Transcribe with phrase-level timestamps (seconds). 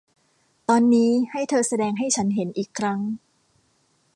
[0.69, 2.99] ตอนนี้ให้เธอแสดงให้ฉันเห็นอีกครั้ง